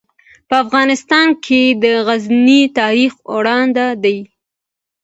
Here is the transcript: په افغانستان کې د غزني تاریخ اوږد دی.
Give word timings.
په 0.47 0.55
افغانستان 0.63 1.27
کې 1.45 1.61
د 1.83 1.85
غزني 2.07 2.61
تاریخ 2.79 3.13
اوږد 3.31 3.77
دی. 4.03 4.17